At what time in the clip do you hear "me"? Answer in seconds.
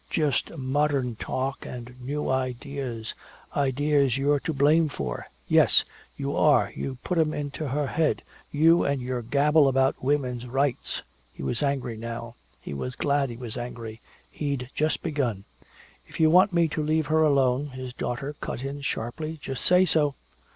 16.51-16.67